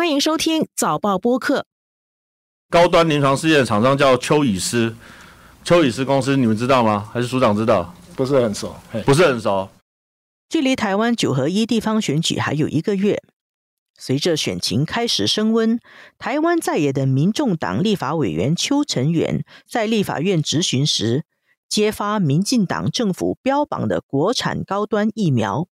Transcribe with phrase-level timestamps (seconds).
[0.00, 1.66] 欢迎收听早报播客。
[2.70, 4.96] 高端临床试验厂商叫邱以斯，
[5.62, 7.10] 邱以斯公司你们知道吗？
[7.12, 7.94] 还是署长知道？
[8.16, 8.74] 不是很熟，
[9.04, 9.68] 不是很熟。
[10.48, 13.22] 距离台湾九合一地方选举还有一个月，
[13.98, 15.78] 随着选情开始升温，
[16.18, 21.26] 台湾在野的民众党立法委员邱成远在立法院质询时，
[21.68, 25.68] 揭发民进党政府标榜的国产高端疫苗，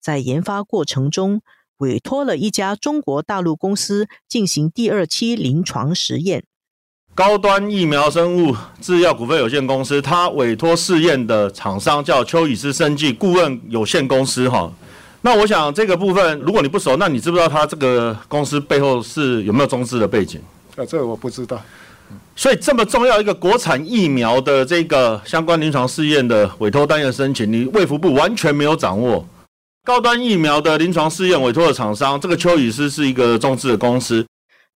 [0.00, 1.42] 在研发过程中。
[1.82, 6.44] 委托了一家中国大陆公司进行第二期临床实验。
[7.12, 14.48] 高端疫苗生物制药股份有限公司，它委托试验的厂商叫邱以斯生技顾问有限公司。
[14.48, 14.72] 哈，
[15.22, 20.40] 那我想这个部分，如果你不熟，那你知不知道它这个公司背后是有没有中资的背景？
[20.76, 21.60] 啊，这个我不知道。
[22.36, 29.26] 所以这么重要一个国产疫苗的这个相关临床试验的委托单元申请，你卫福部完全没有掌握。
[29.84, 34.24] 高端疫苗的临床试验委托的厂商，这个邱宇斯是一个中资的公司。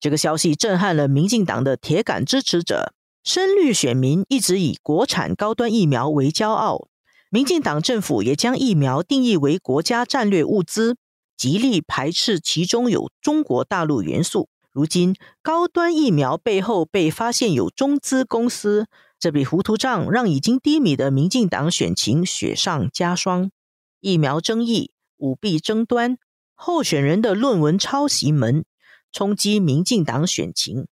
[0.00, 6.88] 这个消息震撼了民进党的铁杆支持者，深绿选民一直以国产高端疫苗为骄傲。
[7.30, 10.96] 民进党政府也将疫苗定义为国家战略物资，
[11.36, 14.48] 极力排斥其中有中国大陆元素。
[14.72, 18.86] 如今高端疫苗背后被发现有中资公司，
[19.20, 23.52] 这笔糊涂账让已经低迷的民进党选情雪上加霜。
[24.00, 24.90] 疫苗争议。
[25.18, 26.18] 舞弊争端，
[26.54, 28.64] 候选人的论文抄袭门
[29.12, 30.86] 冲击民进党选情。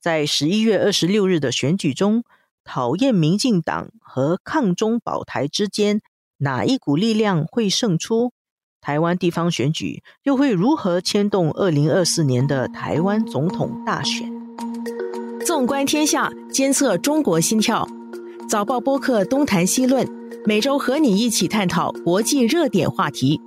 [0.00, 2.24] 在十一月二十六日的选举中，
[2.64, 6.00] 讨厌民进党和抗中保台之间，
[6.38, 8.32] 哪一股力量会胜出？
[8.80, 14.30] 台湾地方选举又会如何牵动二零二四年的台湾总统大选？
[15.44, 17.88] 纵观天下，监测中国心跳，
[18.48, 20.17] 早报播客东谈西论。
[20.46, 23.40] 每周和你一起探讨国际热点话题。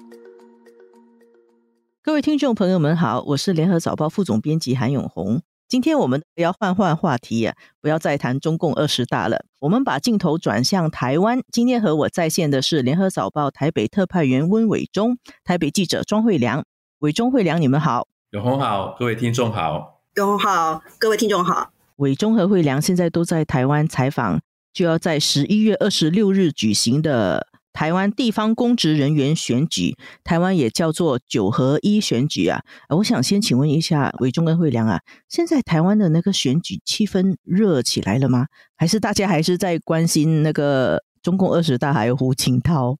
[2.03, 5.41] 各位听众朋友们好，我是联合早报副总编辑韩永红。
[5.67, 11.41] 今天我们要换换话题啊，不要再谈中共二十大了，我们把镜头转向台湾。
[11.51, 16.63] 今天和我在线的是联合早报台北特派员温伟忠，台北记者庄惠良。
[16.99, 18.07] 伟忠、惠良，你们好。
[18.31, 20.01] 永红好，各位听众好。
[20.15, 21.71] 永红好，各位听众好。
[21.97, 24.41] 伟忠和惠良现在都在台湾采访。
[24.73, 32.61] 就要在十一月二十六日举行的台湾地方公职人员选举，台湾也叫做九合一选举啊。
[32.89, 34.99] 我想先请问一下伟忠跟惠良啊，
[35.29, 38.47] 现在台湾的那个选举气氛热起来了吗？
[38.75, 42.97] 还是大家还是在关心那个中共二十大还有胡锦涛？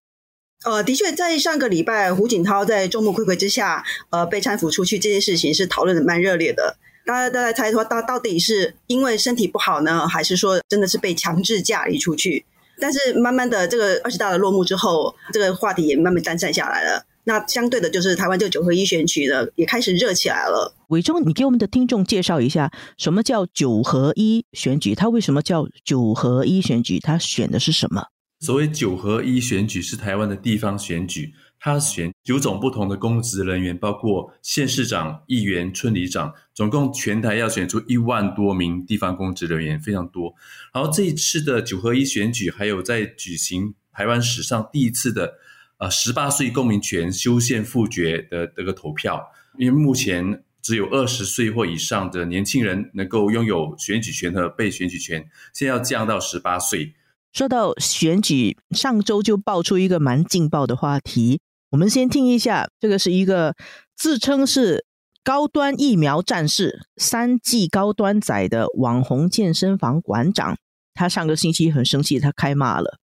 [0.63, 6.77] 呃，的确，在上个礼拜胡锦涛在众目睽睽之下，呃，被搀扶出去这件事情是讨论的蛮热烈的。
[7.05, 12.45] 大家都在猜说，他到底是因为身体不好呢，还是说真的是被强制嫁离出去？
[12.79, 17.05] 但是慢慢的，这个二十大的落幕之后，这个话题也慢慢淡散下来了。
[17.23, 20.73] 那相对的，就是台湾这个九合一选举呢，也开始热起来了。
[20.87, 24.95] 伟忠，你给我们的听众介绍一下，什么叫九合一选举？
[24.95, 26.99] 它为什么叫九合一选举？
[26.99, 28.05] 它选的是什么？
[28.39, 31.31] 所谓九合一选举，是台湾的地方选举。
[31.63, 40.33] 他选九种不同的公职人员，包括县市长、议员、村里长，总共全台要选出一万多名地方公职人员，非常多。
[40.73, 45.35] 然后这一次的九合一选举，还有在举行台湾史上第一次的
[45.77, 49.23] 呃十八岁公民权修宪复决的这个投票，
[49.59, 56.95] 因为目前只有二十岁或以上的年轻人能够拥有选举权和被选举权，现在要降到十八岁。
[57.31, 61.39] 说到选举，上周就爆出一个蛮劲爆的话题。
[61.71, 63.55] 我们先听一下，这个是一个
[63.95, 64.85] 自称是
[65.23, 70.57] 高端疫苗战士、三 G 高端仔的网红健身房馆长，
[70.93, 72.99] 他上个星期很生气，他开骂了。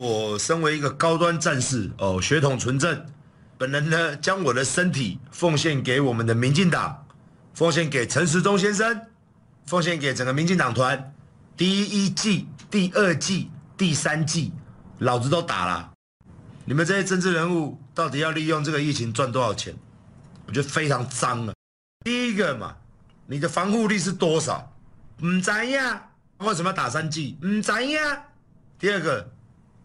[0.00, 3.06] 我身为一个高端战士，哦，血统纯正，
[3.56, 7.06] 本人呢将我的身体奉献给我们的民进党，
[7.54, 9.02] 奉献给陈时中先生，
[9.66, 11.14] 奉献给整个民进党团。
[11.56, 14.52] 第一季、第二季、第三季，
[14.98, 15.92] 老子都打了。
[16.64, 19.74] 你们这些政治人物到底要利用这个疫情赚多少钱？
[20.46, 21.54] 我觉得非常脏啊！
[22.04, 22.74] 第一个嘛，
[23.26, 24.72] 你的防护力是多少？
[25.22, 27.38] 唔知呀，为什么打三剂？
[27.42, 28.24] 唔知呀。
[28.78, 29.30] 第二个，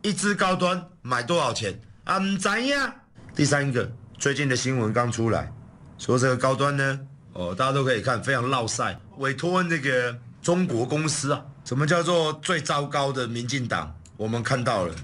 [0.02, 1.80] 一支高端买多少钱？
[2.04, 2.94] 啊，唔知呀。
[3.36, 5.54] 第三个，最近的新闻刚出来，
[5.98, 7.00] 说这个高端呢，
[7.34, 11.46] 哦，大家都可以看，非常落赛，委托那个中国公司啊。
[11.64, 13.96] 什么叫做最糟糕的民进党？
[14.18, 14.96] 我们看到了。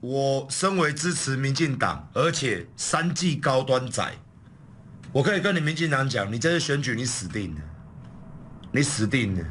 [0.00, 4.02] 我身为支持民进党，而且三季高端仔，
[5.12, 7.60] 我可以跟你民进党讲，你这次选举你死定了，
[8.72, 9.44] 你死定了，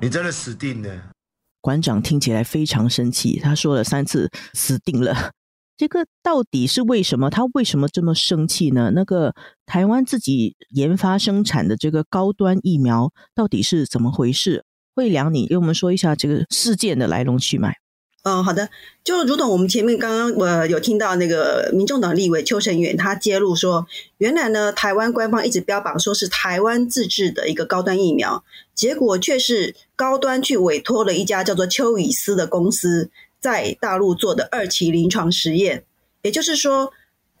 [0.00, 0.90] 你真的死定了。
[1.60, 5.32] 馆长听起来非常生气，他说了三次“死定了”。
[5.76, 7.28] 这个到底是为什么？
[7.28, 8.90] 他为什么这么生气呢？
[8.94, 9.34] 那个
[9.66, 14.64] 台湾自己研发生产的这个高端疫苗到底是怎么回事？
[14.94, 17.81] 惠良，你给我们说一下这个事件的来龙去脉。
[18.22, 18.68] 嗯，好的，
[19.04, 23.86] 就如同我们前面刚刚我有听到那个民众党立委邱成远他揭露说，
[24.18, 33.10] 原来呢台湾官方一直标榜说是台湾自制的一个高端疫苗，结果却是高端去委托了一家叫做邱以斯的公司。
[33.40, 35.82] 在大陆做的二期临床实验，
[36.22, 36.92] 也就是说，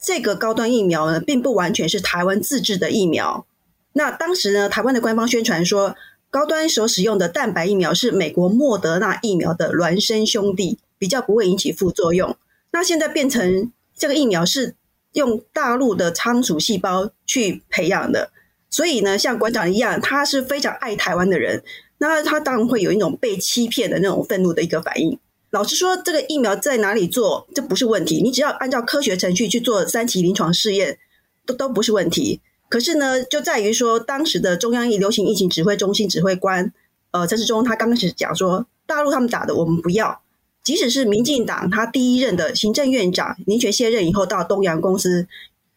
[0.04, 3.46] 这个高端疫苗呢，并不完全是台湾自制的疫苗。
[3.92, 5.94] 那当时呢，台湾的官方宣传说，
[6.32, 12.34] 高端所使用的蛋白疫苗是美国莫德纳疫苗的孪生兄弟，比较不会引起副作用。
[12.70, 14.74] 那现在变成这个疫苗是
[15.12, 18.30] 用大陆的仓鼠细胞去培养的，
[18.70, 21.62] 所以呢，像馆长一样，他是非常爱台湾的人，
[21.98, 25.18] 那他当然会有一种被欺骗的那种愤怒的一个反应。
[25.50, 28.22] 老实说，这个疫苗在哪里做，这不是问题。
[28.22, 30.98] 你只要按照科学程序去做三期临床试验，
[31.44, 32.40] 都都不是问题。
[32.72, 36.72] 可是呢，就在于说，当时的中央流行疫情指挥中心指挥官，
[37.10, 40.22] 呃，陈时中他刚开始讲说，大陆他们打的我们不要。
[40.64, 45.26] 即使是民进党他第一任的行政院长林权卸任以后，到东洋公司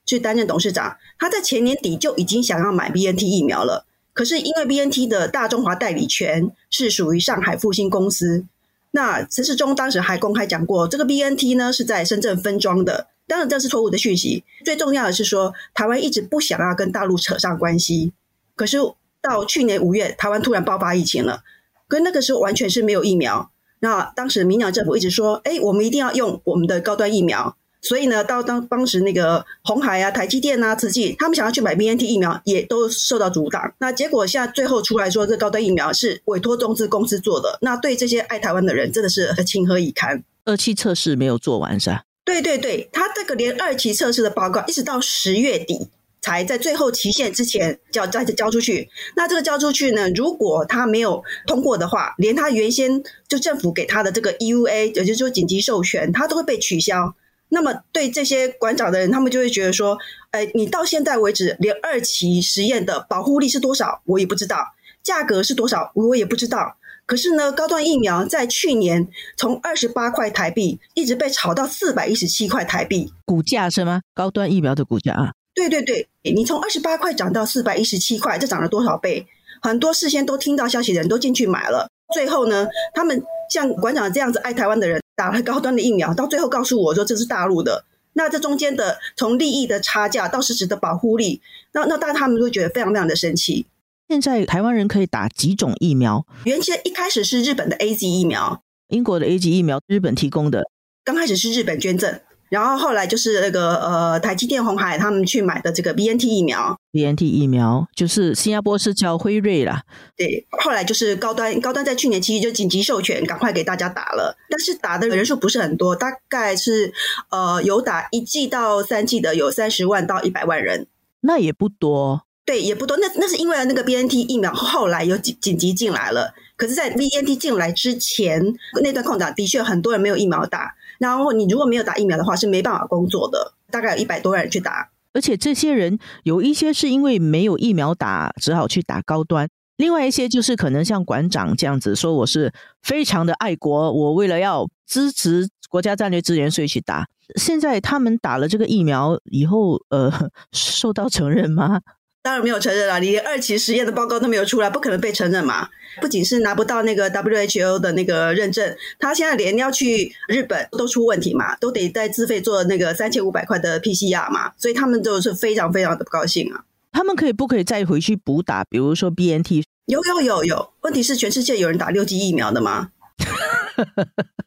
[0.06, 3.86] 去担任董事长，他在前年底就已经想要买 B N T 疫苗了。
[4.13, 8.45] 可是因为 B N T 的大中华代理权是属于上海复兴公司。
[8.91, 14.44] 那陈世忠当时还公开讲过，这个 B N T 呢是在深圳分装的，当然这是错误的讯息。
[14.63, 18.13] 最重要的是说，台湾一直不想要跟大陆扯上关系。
[18.56, 18.77] 可是
[19.22, 21.44] 到去年五月，台湾突然爆发疫情了，
[21.88, 23.51] 跟那个时候完全是没有疫苗。
[23.80, 27.56] 那当时民党政府一直说，哎，我们一定要用我们的高端疫苗。
[27.81, 33.72] 所以呢，到当当时那个红海啊、台积电啊、慈济，他们想要去买 B N T 疫苗，也都受到阻挡。
[33.77, 37.60] 那结果现在最后出来说，这高端疫苗是委托中资公司做的。
[37.62, 40.24] 那对这些爱台湾的人，真的是情何以堪？
[40.45, 42.06] 二期测试没有做完是吧？
[42.25, 45.88] 对对对，他这个连二期测试的报告，一直到十月底
[46.22, 48.89] 才在最后期限之前交再交出去。
[49.16, 57.16] 那这个交出去呢，如果他没有通过的话，连他原先就政府给他的这个 E U A，也就是说紧急授权，他都会被取消。
[57.50, 59.95] 那么，对这些馆长的人，他们就会觉得说，
[60.31, 64.74] 哎，你到现在为止，连二期实验的保护力是多少，我也不知道，
[65.04, 66.75] 价格是多少，我也不知道。
[67.06, 69.07] 可是呢，高端疫苗在去年
[69.38, 74.02] 从二十八块台币一直被炒到四百一十七块台币，股价是吗？
[74.13, 75.34] 高端疫苗的股价啊？
[75.54, 79.25] 对对对，你从二十八块涨到四百一十七块，这涨了多少倍？
[79.62, 85.01] 很多事先都听到消息的人都进去买了，最后呢，他们像馆长这样子爱台湾的人。
[85.18, 91.42] 打了高端的疫苗，到最后告诉我说这是大陆的，那这中间的从利益的差价到实质的保护力，
[91.72, 93.66] 那那当然他们会觉得非常非常的生气。
[94.07, 96.25] 现在台湾人可以打几种疫苗？
[96.44, 100.63] 原先一开始是日本的 A Z 疫苗，英国的 A Z 疫苗，日本提供的，
[101.04, 102.19] 刚开始是日本捐赠。
[102.48, 109.81] 然后后来就是那个呃，台积电、红海他们去买的这个 B N T 疫苗，B N T 疫苗就是新加坡是叫辉瑞啦。
[110.16, 114.38] 对，后来就是高端，高端在去年七月就紧急授权，赶快给大家打了。
[114.48, 116.94] 但是打的人数不是很多，大概是
[117.31, 120.86] 呃有打一剂到三剂的有三十万到一百万人，
[121.22, 122.22] 那也不多。
[122.45, 122.95] 对，也不多。
[122.97, 128.53] 那那是因为那个 B N T 疫苗后来有紧紧急进来了，可是，在 B N T 进来之前
[128.83, 130.75] 那段空档，的确很多人没有疫苗打。
[131.00, 133.53] 然后你如果没有打疫苗的话，是没办法工作的。
[133.71, 142.53] 大概有一百多万人去打，而且这些人有一些是因为没有疫苗打，只好去打高端；另外一些就是可能像馆长这样子说，我是
[142.84, 147.05] 非常的爱国，我为了要支持国家战略资源，所以去打。
[147.36, 151.81] 现在他们打了这个疫苗以后，呃， 受到承认吗？
[152.25, 155.70] 当然没有承认了，你连二期实验的报告都没有出来，不可能被承认嘛。
[156.01, 166.63] 不仅是拿不到那个 WHO 的那个认证，他现在连要去日本都出问题嘛，都得再自费做那个三千五百块的 PCR 嘛，所以他们就是非常非常的不高兴啊。
[166.91, 168.63] 他们可以不可以再回去补打？
[168.63, 169.63] 比如说 BNT？
[169.86, 172.89] 有有有有，问题是全世界有人打六剂疫苗的吗？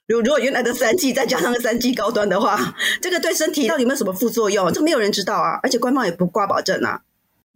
[0.09, 4.73] 如如果原来的三剂再加上三剂高端的话，这个对身体到底有没有什么副作用？
[4.73, 7.03] 这没有人知道啊，而且官方也不挂保证啊。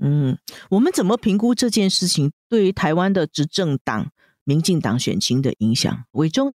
[0.05, 0.37] 嗯，
[0.71, 4.11] 我们怎么评估这件事情对于台湾的执政党
[4.43, 6.05] 民进党选情的影响？
[6.13, 6.53] 伟忠，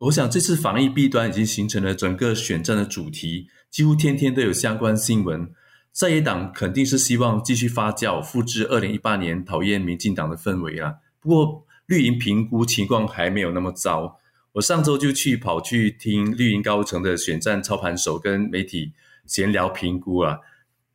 [0.00, 5.50] 我想这次防疫弊端已经形成了整个选战的主题，几乎天天都有相关新闻。
[5.92, 10.96] 在野党肯定是希望继续发酵，复制二零一八年讨厌民进党的氛围啊。
[11.18, 14.18] 不过绿营评估情况还没有那么糟。
[14.52, 18.92] 我上周就去跑去听绿营高层的选战操盘手跟媒体
[19.26, 20.38] 闲聊评估啊。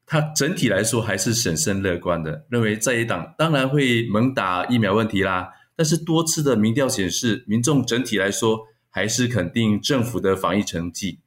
[0.06, 5.50] 他整体来说还是审慎乐观的，认为在野党当然会猛打疫苗问题啦。
[5.76, 11.20] 但是多次的民调显示，民众整体来说还是肯定政府的防疫成绩。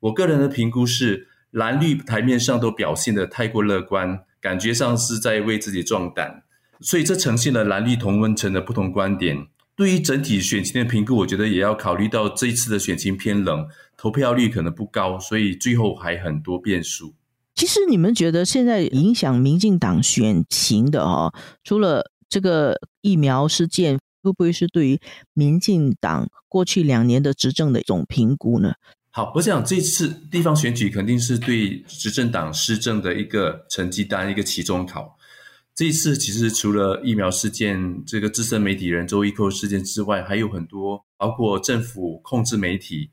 [0.00, 6.42] 我个人的评估是，蓝绿台面上都表现得太过乐观，感觉上是在为自己壮胆，
[6.80, 9.46] 所以这呈现了蓝绿同温层的不同观点。
[9.76, 17.14] 对于整体选情的评估，我觉得也要考虑到这一次的选情偏冷，投票率可能不高，所以最后还很多变数。
[17.62, 25.00] 其实你们觉得现在影响民进党选情的哦，除了这个疫苗事件，会不会是对于
[25.32, 28.72] 民进党过去两年的执政的一种评估呢？
[29.12, 35.16] 好，我想这次地方选举肯定是对执政党施政的一个成绩单，一个期中考。
[35.72, 43.12] 这一次其实除了疫苗事件、这个资深媒体人周一扣事件之外，还有很多，包括政府控制媒体，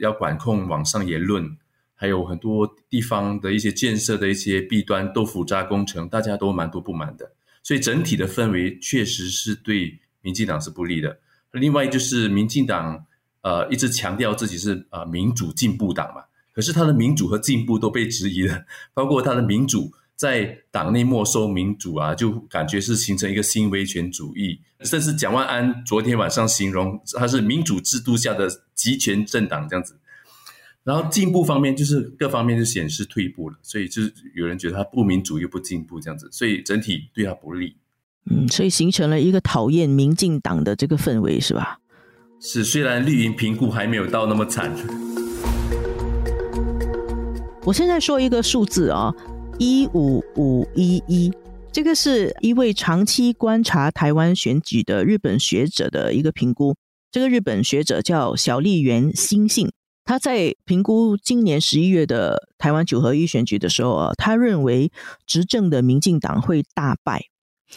[0.00, 1.58] 要管控网上言论，
[2.00, 7.30] 还有很多地方的一些建设的一些弊端豆腐渣工程，大家都蛮多不满的。
[7.62, 11.18] 所以整体的氛围确实是对民进党是不利的。
[11.50, 13.04] 另外就是民进党
[13.42, 16.22] 呃一直强调自己是呃民主进步党嘛，
[16.54, 18.64] 可是他的民主和进步都被质疑了，
[18.94, 19.92] 包括他的民主。
[20.18, 29.96] 在党内没收民主啊，就感觉是形成一个新威权主义，甚至蒋万安昨天晚上形容他是民主制度下的集权政党这样子。
[30.88, 37.76] 然后进步方面就是各方面就显示退步了，所以就是有人觉得他不民主又不进步这样子，所以整体对他不利。
[38.30, 41.78] 嗯，所以形成了一个讨厌民进党的这个氛围是吧？
[42.40, 44.74] 是，虽然绿营评估还没有到那么惨。
[47.64, 49.14] 我现在说一个数字啊。
[49.58, 51.30] 一五五一一，
[51.70, 56.74] 这个是一位长期观察台湾选举的日本学者的一个评估。
[57.10, 59.68] 这个日本学者叫小笠原新信，
[60.08, 64.90] 他在评估今年十一月的台湾九合一选举的时候啊，他认为
[65.26, 67.26] 执政的民进党会大败，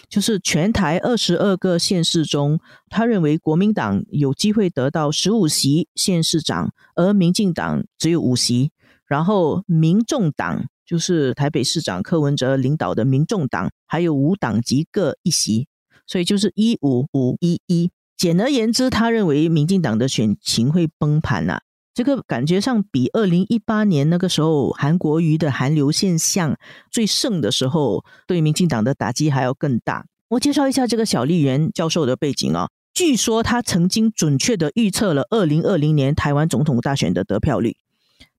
[0.08, 8.72] 就是全台二十二个县市中，他认为国民党有机会得到十五席县市长，而民进党只有五席，
[9.06, 10.68] 然后民众党。
[10.86, 15.68] 就是台北市长柯文哲领导的民众党，还有五党籍各一席，
[16.06, 17.92] 所以就是一五五一一。
[18.18, 21.62] 简而言之，他认为民进党的选情会崩盘了。
[21.94, 26.58] 这个感觉上比二零一八年那个时候韩国瑜的韩流现象
[26.90, 30.06] 最盛的时候，对民进党的打击还要更大。
[30.30, 37.76] 我介绍一下这个小笠原教授的背景啊，据说他曾经准确的预测了二零二零年台湾总统大选的得票率。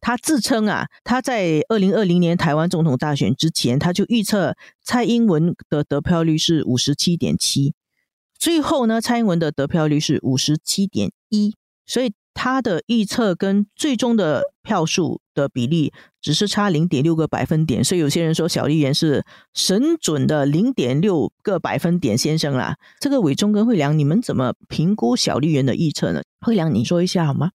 [0.00, 7.74] 他自称啊，他在二零二零年台湾总统大选之前，他就预测蔡英文的得票率是五十七点七，
[8.36, 11.54] 最后呢，蔡英文的得票率是五十七点一，
[11.86, 19.24] 所以他的预测跟最终的票数的比例只是差零点六个百分点，所以有些人说小丽媛是
[19.54, 22.76] 神准的零点六个百分点先生啦。
[23.00, 26.22] 这个伟忠跟惠良，你们怎么评估小丽媛的预测呢？
[26.40, 27.50] 惠良，你说一下好吗？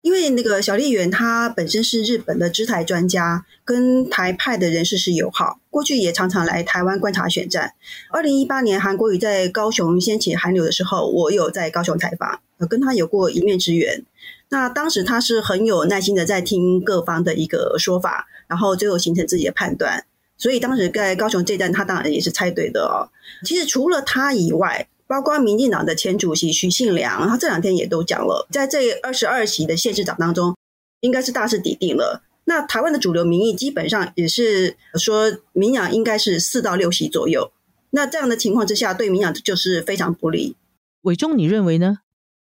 [0.00, 7.74] 因为那个小笠原他本身是日本的支台专家，跟台派的人士是友好，过去也常常来台湾观察选战。
[8.10, 14.04] 二零一八年韩国瑜在高雄掀起韩流的时候，我有在高雄采访，跟他有过一面之缘。
[14.48, 20.04] 那当时他是很有耐心的在听各方的一个说法，然后最后形成自己的判断。
[20.36, 23.10] 所以当时在高雄这站，他当然也是猜对的哦。
[23.44, 30.56] 其实除了他以外，包括民进党的前主席徐信良，他这两天也都讲了，在这二十二席的县市长当中，
[31.00, 32.22] 应该是大势已定了。
[32.44, 37.50] 那台湾的主流民意基本上也是说，民养应该是四到六席左右。
[37.90, 40.56] 那这样的情况之下，对民养就是非常不利。
[41.02, 41.98] 伟忠，你认为呢？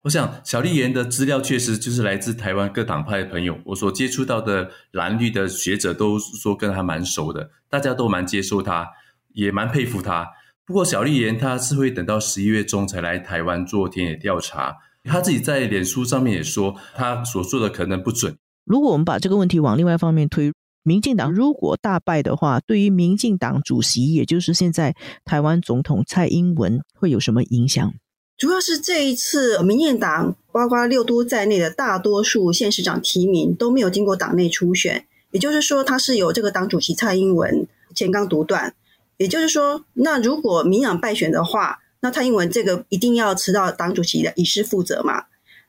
[0.05, 8.87] 我想小丽媛的资料确实就是来自台湾各党派的朋友，我所接触到的蓝绿的学者都说跟他蛮熟的，大家都蛮接受他，
[9.33, 10.27] 也蛮佩服他。
[10.63, 14.75] 不过，小丽媛他是会等到十一月中才来台湾做田野调查。
[15.05, 18.37] 他自己在脸书上面也说，他所做的可能不准。
[18.63, 27.91] 如果我们把这个问题往另外一方面推，民进党如果大败的话，对于民进党主席，也就是现在台湾总统蔡英文，会有什么影响？
[28.37, 37.65] 主要是这一次民进党包括六都在内的大多数县市长提名都没有经过党内初选，也就是说，他是由这个党主席蔡英文
[37.95, 38.73] 前刚独断。
[39.17, 45.23] 也就是说，那如果民党败选的话，那蔡英文这个一定要辞到党主席的以示负责嘛？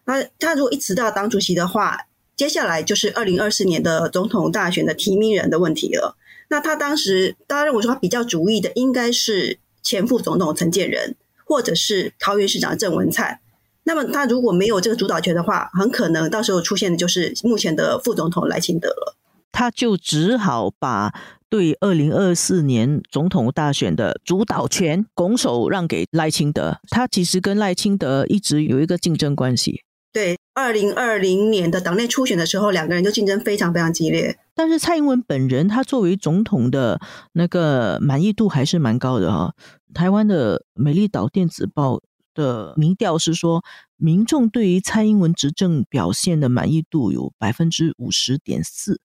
[0.04, 6.16] 那他如果一辞到党主席的话，接下来就是二零二四年的总统大选的提名人的问题了。
[6.48, 11.14] 那他当时大家认为说他比较主意的应该是前副总统陈建仁，
[11.46, 13.40] 或者是桃园市长郑文灿。
[13.84, 19.16] 那么他如果没有这个主导权的话，很可能到时候出现的就是目前的副总统赖清德了。
[19.50, 21.14] 他就只好把。
[21.48, 29.82] 对二零二四年总统大选的主导权拱手让给赖清德，他其实跟赖清德一直有一个竞争关系。
[30.16, 34.38] 对，二零二零年的党内初选的时候，两个人就竞争非常非常激烈。
[34.54, 36.98] 但是蔡英文本人，他作为总统的
[37.32, 39.52] 那个满意度还是蛮高的哈。
[39.92, 42.00] 台湾的美丽岛电子报
[42.32, 43.62] 的民调是说，
[43.98, 48.98] 民众对于蔡英文执政表现的满意度有百分之五十点四，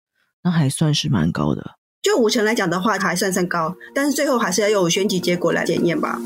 [0.43, 1.71] 那还算是蛮高的。
[2.01, 6.21] 就五成来讲的话，还算算高，但是最后还是要有选举结果来检验吧。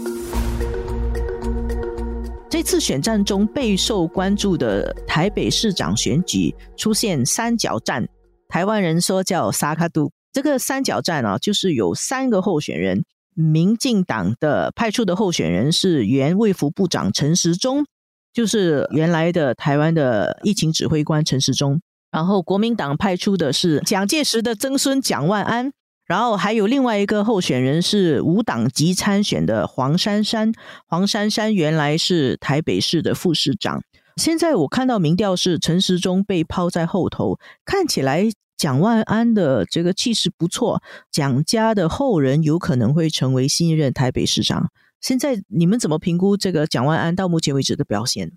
[2.56, 8.08] 这次选战中备受关注的台北市长选举出现三角战。
[8.48, 13.04] 台湾人说叫沙卡杜，这个三角战啊，就是有三个候选人。
[13.34, 17.86] 民进党的派出的候选人是原卫福部长陈时中，
[18.32, 21.82] 就是原来的台湾的疫情指挥官陈时中。
[22.10, 25.74] 然后国民党派出的是蒋介石的曾孙蒋万安。
[26.06, 30.52] 然后还有另外一个候选人是无党籍参选的黄珊珊。
[30.88, 33.82] 黄珊珊原来是台北市的副市长。
[34.16, 38.30] 现在我看到民调是陈时中被抛在后头，看起来。
[38.58, 40.82] 蒋万安的这个气势不错，
[41.12, 44.72] 蒋家的后人有可能会成为新一任台北市长。
[45.02, 48.32] 现在你们怎么评估这个蒋万安到目前为止的表现？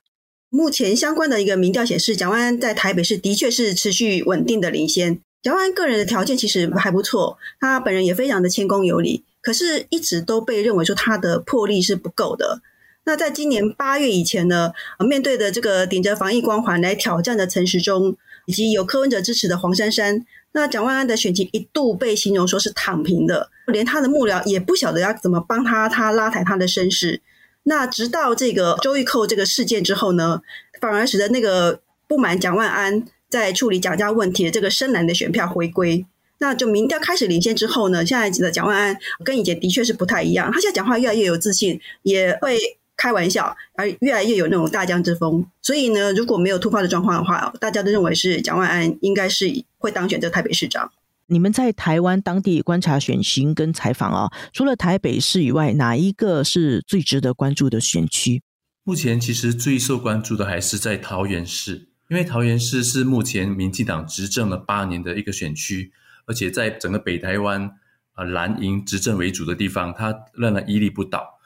[0.51, 5.21] 目前相关的一个民调显示，蒋万安在台北市的确是持续稳定的领先。
[5.43, 12.61] 蒋万安个人的条件其实还不错，他本人也非常的谦恭有礼，可是一直都被认为说他的魄力是不够的。
[13.05, 18.17] 那在今年八月以前呢，面对的这个顶着防疫光环来挑战的陈时中。
[18.47, 27.21] 以及有柯文哲支持的黄珊珊，那蒋万安的选情一度被形容说是躺平的，连他的幕僚也不晓得要怎么帮他，他拉抬他的声势。
[27.65, 30.41] 那直到这个周玉蔻这个事件之后呢，
[30.81, 36.05] 反而使得那个不满蒋万安在处理蒋家问题的这个深蓝的选票回归。
[36.39, 42.57] 那就民调开始领先之后呢，现在的蒋万安跟以前的确是不太一样，他现在讲话越来越有自信，也会。
[43.01, 45.47] 开玩笑，而越来越有那种大将之风。
[45.63, 50.91] 所以呢，如果没有突发的状况的话，大家都认为是蒋万安应该是会当选这台北市长。
[51.29, 58.43] 你们在台湾当地观察选情跟采访啊，除了台北市以外，哪一个是最值得关注的选区？
[58.83, 65.93] 目前其实最受关注的还是在桃园市，因为桃园市是目前民进党执政了八年的一个选区，
[66.27, 67.71] 而且在整个北台湾
[68.15, 71.39] 啊蓝营执政为主的地方，它仍然屹立不倒。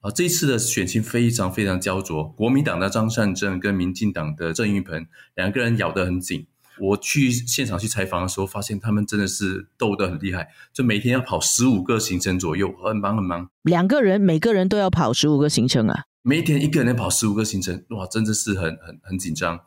[0.00, 6.46] 啊，这一次的选情非常非常焦灼，国民党的张善政跟民进党的郑运鹏两个人咬得很紧。
[6.78, 13.48] 我去现场去采访的时候，发现他们真的是斗得很厉害，就每天要跑十五个行程左右，很忙很忙。
[13.62, 19.60] 两个人每个人都要跑十五个行程啊，每一天一个人跑十五个行程，哇，真的是很很很紧张，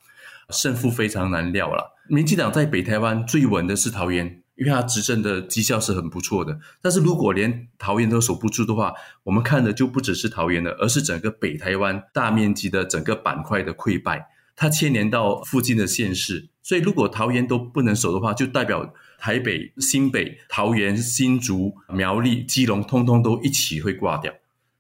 [0.50, 1.96] 胜负非常难料了。
[2.10, 4.42] 民进党在北台湾最稳的是桃园。
[4.56, 24.34] 因为他执政的绩效是很不错的，但是如果连桃园都守不住的话，我们看的就不只是桃园了，而是整个北台湾大面积的整个板块的溃败，它牵连到附近的县市，所以如果桃园都不能守的话，就代表台北、新北、桃园、新竹、苗栗、基隆，通通都一起会挂掉。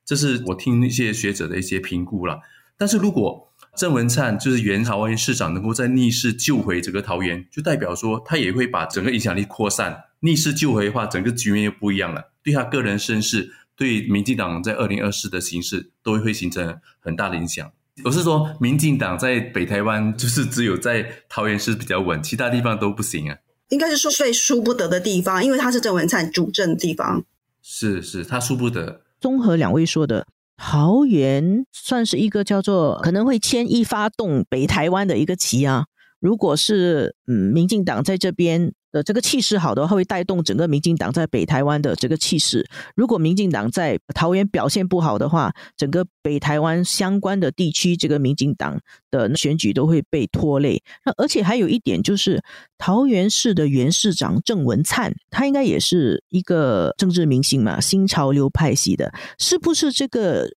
[0.05, 2.39] 这是我听一些学者的一些评估了。
[2.77, 3.44] 但是如果
[3.75, 10.05] 郑文灿就是原桃园市长，能够在逆势救回整个桃园，就代表说他也会把整个影响力扩散。
[10.21, 12.31] 逆势救回的话，整个局面又不一样了。
[12.41, 17.69] 对他个人身世，对民进党在二零二四的形势，都会形成很大的影响。
[18.03, 23.37] 我是说，民进党在北台湾就是只有在桃园市比较稳，其他地方都不行啊。
[23.69, 27.23] 应该是说最输不得的地方，因为他是郑文灿主政的地方。
[27.61, 29.01] 是是，他输不得。
[29.19, 30.25] 综合两位说的。
[30.57, 35.85] 桃园算是一个叫做可能会牵一发动北台湾的一个旗啊。
[36.19, 38.73] 如果是嗯，民进党在这边。
[38.95, 42.65] 的这个气势好的话，会带动整个民进党在北台湾的这个气势。
[42.95, 48.79] 如果民进党在桃园表现不好的话，整个北台湾相关的地区，这个民进党
[49.11, 50.81] 的选举都会被拖累。
[51.03, 52.41] 那而且还有一点就是，
[52.77, 60.47] 桃园市的原市长郑文灿，他应该也是一个政治明星嘛，新潮流派系的，是不是这个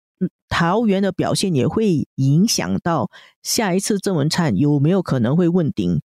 [0.48, 3.10] 桃园的表现也会影响到
[3.42, 6.00] 下一次郑文灿有没有可能会问鼎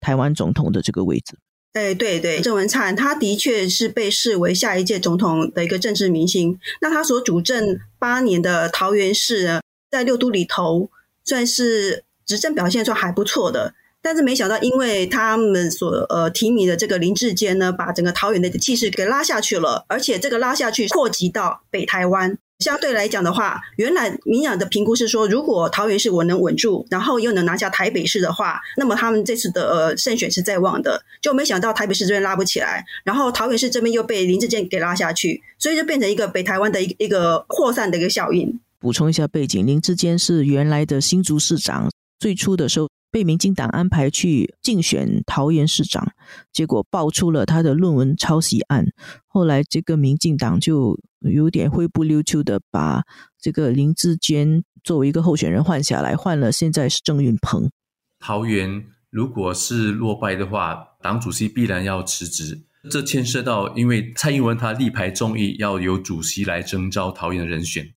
[0.00, 1.38] 台湾总统的这个位置？
[1.76, 6.58] 哎，对对，郑文灿他的确是被视为下一届总统的一个政治明星。
[6.80, 9.60] 那他所主政八年的桃园市呢，
[9.90, 10.88] 在六都里头
[11.22, 13.74] 算是执政表现算还不错的。
[14.00, 22.38] 但是没想到，因为他们所呃提名的这个林志坚呢，把整个桃园的气势给拉下去了，而且这个拉下去扩及到北台湾。
[22.60, 31.02] 相对来讲的话，原来民养的评估是说，如果桃园市我能稳住，然后又能拿下台北市的话，那么他们这次的呃胜选是在望的。
[31.20, 38.58] 就没想到台北市这边拉不起来，然后桃园市这边又被林志坚给拉下去，所以就变成一个北台湾的一一个扩散的一个效应。
[38.78, 46.12] 补充一下背景，林志坚是原来的新竹市长，最初的时候被民进党安排去竞选桃园市长，
[46.52, 48.86] 结果爆出了他的论文抄袭案。
[49.26, 53.04] 后来这个民进党就有点灰不溜秋的把
[53.40, 57.70] 这个林志坚作为一个候选人换下来，换了现在是郑运鹏。
[58.18, 62.62] 桃园如果是落败的话，党主席必然要辞职。
[62.88, 67.92] 这牵涉到，因为蔡英文他力排众议，要由主席来征召桃园的人选，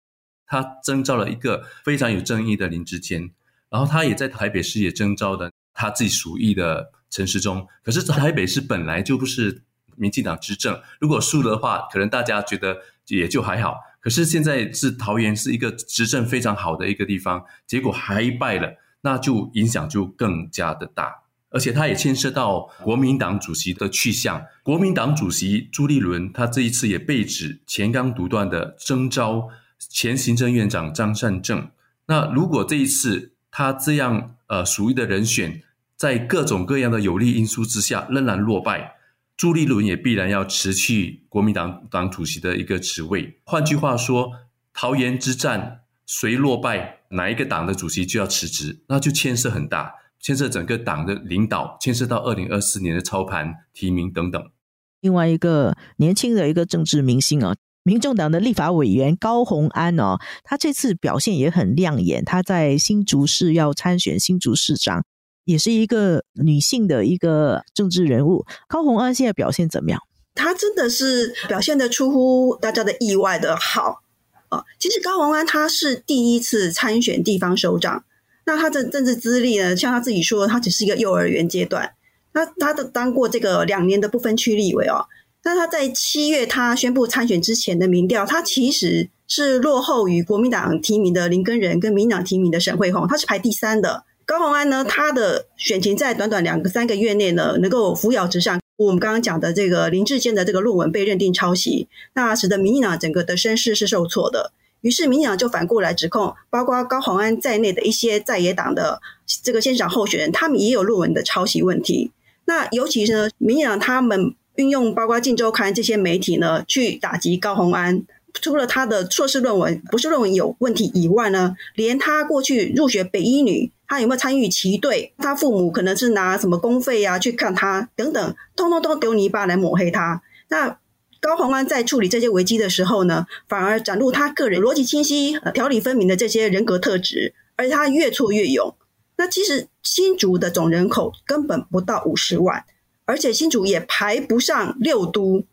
[0.48, 3.30] 他征召了一个非常有争议的林志坚，
[3.70, 7.68] 然后他也在台北市也征召的他自己属意的陈时中。
[7.84, 9.64] 可是台北市本来就不是
[9.96, 12.78] 民进党执政，如果输的话，可能大家觉得
[13.08, 13.78] 也就还好。
[14.00, 21.24] 可是现在是桃园是一个执政非常好的一个地方，结果还败了，那就影响就更加的大。
[21.52, 24.46] 而且他也牵涉到国民党主席的去向。
[24.64, 31.72] 国民党主席朱立伦，他这一次也被指前刚独断的征召前行政院长张善政。
[32.06, 35.62] 那如果这一次他这样呃属于的人选，
[35.96, 38.96] 在各种各样的有利因素之下仍然落败，
[39.36, 43.40] 朱立伦也必然要辞去国民党党主席的一个职位。
[43.44, 44.32] 换句话说，
[44.74, 49.96] 桃园之战谁落败，哪一个党的主席就要辞职，那就牵涉很大。
[50.22, 54.52] 牵涉整个党的领导，牵涉到二零二四年的操盘提名等等。
[55.00, 57.56] 另外一个年轻的一个政治明星啊，
[57.90, 62.24] 民众党的立法委员高鸿安哦，他这次表现也很亮眼。
[62.24, 65.04] 他在新竹市要参选新竹市长，
[65.44, 68.46] 也是一个女性的一个政治人物。
[68.68, 70.00] 高鸿安现在表现怎么样？
[70.36, 74.04] 他真的是表现的出乎大家的意外的好
[74.50, 74.64] 啊！
[74.78, 78.04] 其实高鸿安他是第一次参选地方首长。
[78.46, 79.76] 那他的政治资历呢？
[79.76, 81.96] 像他自己说，他只是一个幼儿园阶段。
[82.34, 85.08] 那他的当过这个两年的不分区立委哦。
[85.44, 94.04] 那他在七月他宣布参选之前的民调，他其实是落后于国民党提名的林根仁跟民党提名的沈惠宏，他是排第三的。
[94.26, 98.60] 高鸿安呢，他的选情在短短两个三个月内呢，能够扶摇直上。
[98.78, 104.54] 我们刚刚讲的这个林志坚的这个论文被认定抄袭，那使得民进党整个的声势是受挫的。
[104.82, 109.02] 于是民进党就反过来指控，包括高鸿安在内的一些在野党的
[109.44, 112.12] 这个县长候选人，他们也有论文的抄袭问题。
[112.46, 118.04] 那尤其是呢，民进党他们运用包括《镜周刊》这些媒体呢，去打击高鸿安。
[118.42, 130.22] 除了他的硕士论文不是论文有问题以外呢，连他过去入学北医女，他有没有参与旗队，他父母可能是拿什么公费啊去看他等等，通通都丢泥巴来抹黑他。
[130.50, 130.78] 那
[131.22, 138.76] 高鸿安在处理这些危机的时候呢，反而展露他个人逻辑清晰、条理分明的这些人格特质，而且他越挫越勇。
[139.16, 142.64] 那其实新竹的总人口根本不到五十万，
[143.10, 145.44] 而且新竹也排不上六都，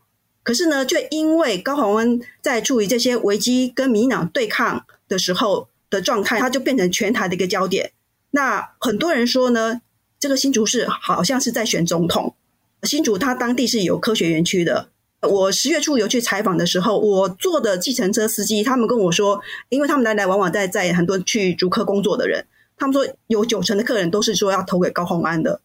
[0.43, 7.93] 可是呢，却因为高鸿安在处理这些危机跟民党对抗的时候的状态，他就变成全台的一个焦点。
[8.29, 9.81] 那很多人说呢，
[10.19, 12.35] 这个新竹市好像是在选总统。
[12.83, 14.89] 新竹它当地是有科学园区的。
[15.21, 22.45] 我十月初有去采访的时候，我坐的计程车司机，他们跟我说，因为他们来来往往在在很多去竹科工作的人，
[22.77, 25.59] 他们说有九成的客人都是说要投给高鸿安的，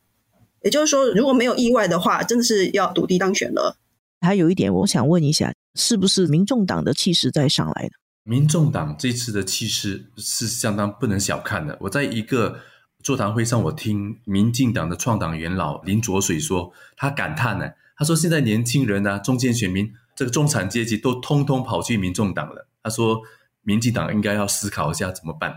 [0.65, 3.77] 也就是说，如果没有意外的话，真的是要赌地当选了。
[4.21, 7.91] 还有一点，我想问一下，是不是民众党的气势在上来呢？
[8.25, 11.77] 民众党这次的气势是相当不能小看的。
[11.81, 12.61] 我在一个
[13.03, 17.69] 座谈会上，我听民进党的创党元老林卓水说，他感叹呢。
[17.95, 23.21] 他说：“现在年轻人呢，中间选民，这个中产阶级都通通跑去民众党了。”他说
[23.63, 25.55] ：“民进党应该要思考一下怎么办。”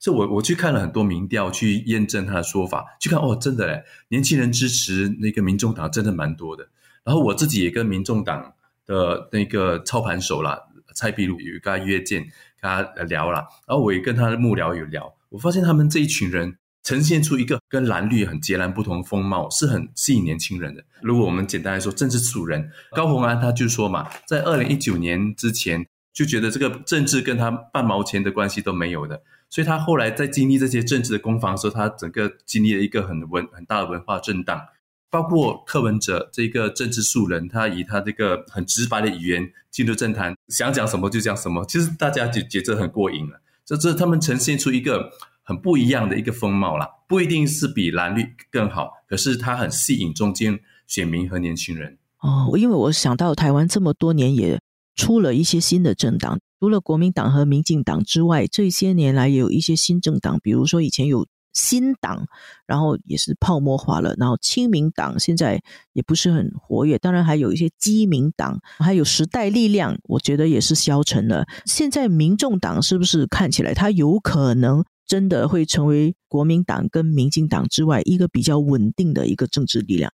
[0.00, 2.96] 所以，我我去看了很多民调，去验证他的说法。
[2.98, 6.68] 去看哦，真的嘞，年轻人支持那个民众党真的蛮多的。
[7.04, 8.54] 然后我自己也跟民众党
[8.86, 10.58] 的那个操盘手啦，
[10.94, 12.22] 蔡壁如有跟他约见，
[12.60, 13.46] 跟他聊了。
[13.68, 16.56] 然后我也跟他的幕僚有聊，我发现他们这一群人。
[16.82, 20.82] 呈现出一个跟蓝绿很截然不同的风貌，是很吸引年轻人的。
[21.02, 34.58] 如果我们简单来说，政治素人高鸿安他就说嘛，在二零一九年之前就觉得这个政治跟他半毛钱的关系都没有的，所以他后来在经历这些政治的攻防的时候，他整个经历了一个很文很大的文化震荡。
[35.10, 43.42] 包括柯文哲这个政治素人，他以他这个很直白的语言进入政坛，想讲什么就讲什么，其实大家就觉得很过瘾了。
[43.66, 45.10] 这这他们呈现出一个。
[45.42, 51.98] 很不一样的一个风貌啦，不一定是比蓝绿更好，可是它很吸引中间选民和年轻人。
[52.20, 54.60] 哦，因为我想到台湾这么多年也
[55.00, 62.26] 出了一些新的政党，除了国民党和民进党之外，这些年来也有一些新政党，比如说以前有新党，
[62.66, 65.62] 然后也是泡沫化了，然后亲民党现在
[65.94, 71.46] 也不是很活跃，当然还有一些基民党，还有时代力量，我觉得也是消沉了。
[71.64, 74.84] 现在民众党是不是看起来它有可能？
[75.06, 80.12] 真的会成为国民党跟民进党之外一个比较稳定的一个政治力量。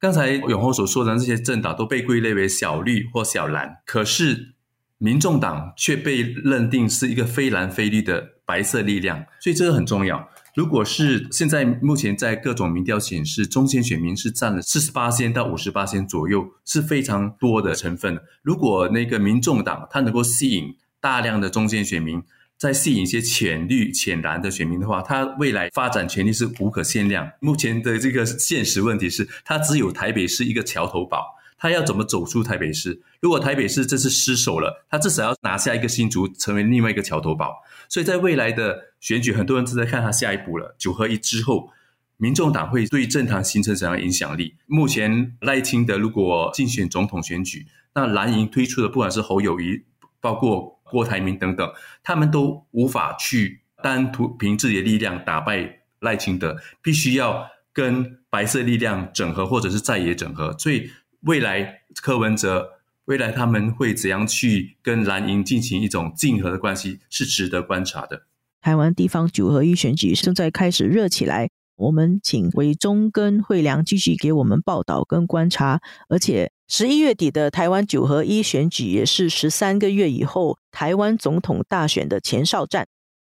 [0.00, 4.54] 刚才永红所说的这些政党都被归类为小绿或小蓝，可是
[4.98, 10.28] 民众党却被认定是一个非蓝非绿的白色力量，所以这个很重要。
[10.54, 18.20] 如果是现在目前在各种民调显示，中间选民是占了四十八仙到五十八仙左右，是非常多的成分。
[18.42, 22.22] 如果那个民众党它能够吸引大量的中间选民，
[22.56, 27.30] 再吸引一些浅绿、浅蓝的选民的话，它未来发展潜力是无可限量。
[27.40, 31.24] 目前的这个现实问题是，它只有台北市一个桥头堡。
[31.56, 33.00] 他要怎么走出台北市？
[33.20, 37.54] 如果台北市这次失守了，他至少要拿下一个新竹，成为另外一个桥头堡。
[37.88, 40.74] 所以在未来的选举，很多人正在看他下一步了。
[40.78, 41.70] 九合一之后，
[42.18, 44.56] 民众党会对政坛形成怎样影响力？
[44.66, 49.84] 目前赖清德如果竞选总统选举，那蓝营推出的不管是侯友谊，
[50.24, 60.56] 包括郭台铭等等，他们都无法去单独凭自己的力量打败赖清德，必须要跟白色力量整合，或者是在野整合。
[60.58, 60.90] 所以。
[61.26, 62.72] 未来柯文哲，
[63.06, 68.26] 未来他们会怎样去跟蓝营进行一种竞合的关系，是值得观察的。
[68.60, 75.80] 台湾地方九合一选举正在开始热起来，我们请韦中跟惠良继续给我们报道跟观察。
[76.10, 82.86] 而且十一月底的台湾九合一选举也是十三个月以后台湾总统大选的前哨战。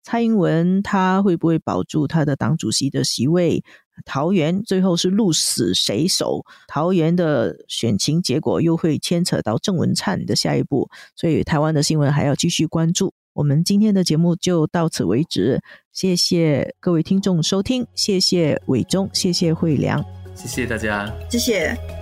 [0.05, 3.63] 蔡英文他会不会保住他的党主席的席位？
[4.05, 6.45] 桃园最后是鹿死谁手？
[6.67, 13.15] 桃园的选情结果又会牵扯到郑文灿的下一步，所以台湾的新闻还要继续关注。
[13.33, 22.02] 我们今天的节目就到此为止，谢谢各位听众收听，谢谢伟忠，谢谢惠良，谢谢大家，谢谢。